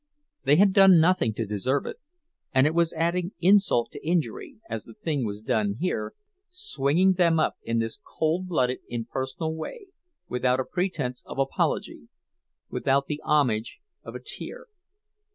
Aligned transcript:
They 0.45 0.55
had 0.55 0.73
done 0.73 0.99
nothing 0.99 1.35
to 1.35 1.45
deserve 1.45 1.85
it; 1.85 1.97
and 2.51 2.65
it 2.65 2.73
was 2.73 2.91
adding 2.93 3.33
insult 3.39 3.91
to 3.91 4.03
injury, 4.03 4.57
as 4.67 4.83
the 4.85 4.95
thing 4.95 5.23
was 5.23 5.41
done 5.43 5.75
here, 5.79 6.15
swinging 6.49 7.13
them 7.13 7.39
up 7.39 7.57
in 7.61 7.77
this 7.77 7.99
cold 8.03 8.47
blooded, 8.47 8.79
impersonal 8.89 9.55
way, 9.55 9.89
without 10.27 10.59
a 10.59 10.65
pretense 10.65 11.21
of 11.27 11.37
apology, 11.37 12.09
without 12.67 13.05
the 13.05 13.21
homage 13.23 13.79
of 14.01 14.15
a 14.15 14.19
tear. 14.19 14.65